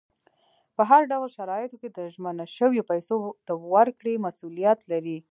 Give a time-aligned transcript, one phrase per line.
[0.75, 3.15] په هر ډول شرایطو کې د ژمنه شویو پیسو
[3.47, 5.17] د ورکړې مسولیت لري.